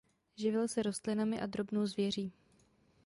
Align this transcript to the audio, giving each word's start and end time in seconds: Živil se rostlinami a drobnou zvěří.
Živil 0.37 0.67
se 0.67 0.83
rostlinami 0.83 1.41
a 1.41 1.45
drobnou 1.45 1.85
zvěří. 1.85 2.31